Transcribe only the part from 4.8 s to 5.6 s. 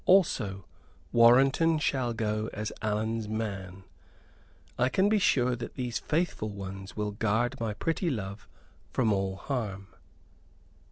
can be sure